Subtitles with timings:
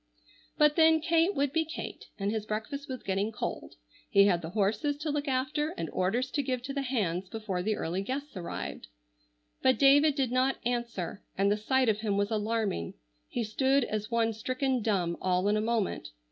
[0.57, 3.75] But then, Kate would be Kate, and his breakfast was getting cold.
[4.09, 7.61] He had the horses to look after and orders to give to the hands before
[7.61, 8.87] the early guests arrived.
[9.61, 12.95] But David did not answer, and the sight of him was alarming.
[13.27, 16.07] He stood as one stricken dumb all in a moment.